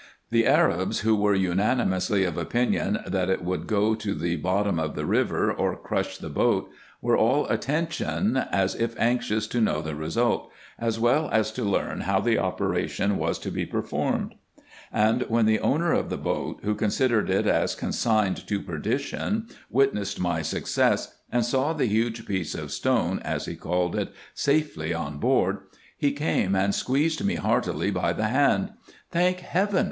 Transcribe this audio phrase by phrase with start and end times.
[0.31, 4.95] The Arabs, who were unanimously of opinion that it would go to the bottom of
[4.95, 6.71] the river, or crush the boat,
[7.03, 12.01] were all attention, as if anxious to know the result, as well as to learn
[12.01, 13.95] how the operation was to be IN EGYPT, NUBIA, &c.
[13.95, 18.59] 133 performed; and when the owner of the boat, who considered it as consigned to
[18.59, 24.11] perdition, witnessed my success, and saw the huge piece of stone, as he called it,
[24.33, 25.59] safely on board,
[25.95, 28.71] he came and squeezed me heartily by the hand."
[29.11, 29.79] Thank heaven